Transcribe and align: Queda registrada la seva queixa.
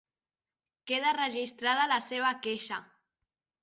Queda 0.93 1.13
registrada 1.19 1.87
la 1.95 2.01
seva 2.09 2.35
queixa. 2.47 2.85